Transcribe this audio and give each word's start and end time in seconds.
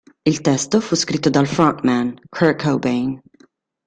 Il 0.25 0.41
testo 0.41 0.79
fu 0.81 0.95
scritto 0.95 1.29
dal 1.29 1.45
frontman 1.45 2.15
Kurt 2.29 2.59
Cobain. 2.63 3.21